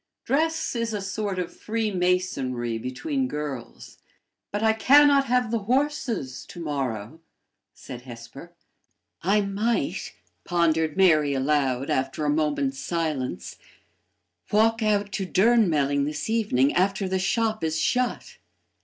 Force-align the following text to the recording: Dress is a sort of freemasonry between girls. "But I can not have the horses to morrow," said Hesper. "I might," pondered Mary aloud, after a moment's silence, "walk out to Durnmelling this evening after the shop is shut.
Dress 0.25 0.75
is 0.75 0.93
a 0.95 0.99
sort 1.01 1.37
of 1.37 1.55
freemasonry 1.55 2.79
between 2.79 3.27
girls. 3.27 3.99
"But 4.51 4.63
I 4.63 4.73
can 4.73 5.07
not 5.07 5.25
have 5.25 5.51
the 5.51 5.59
horses 5.59 6.43
to 6.47 6.59
morrow," 6.59 7.19
said 7.75 8.01
Hesper. 8.01 8.51
"I 9.21 9.41
might," 9.41 10.13
pondered 10.43 10.97
Mary 10.97 11.35
aloud, 11.35 11.91
after 11.91 12.25
a 12.25 12.31
moment's 12.31 12.79
silence, 12.79 13.57
"walk 14.51 14.81
out 14.81 15.11
to 15.11 15.25
Durnmelling 15.27 16.05
this 16.05 16.31
evening 16.31 16.73
after 16.73 17.07
the 17.07 17.19
shop 17.19 17.63
is 17.63 17.79
shut. 17.79 18.39